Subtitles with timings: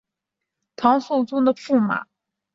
[0.77, 2.07] 唐肃宗的驸马。